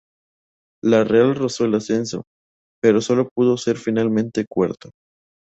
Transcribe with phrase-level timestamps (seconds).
[0.83, 2.23] La Real rozó el ascenso,
[2.81, 4.89] pero solo pudo ser finalmente cuarta.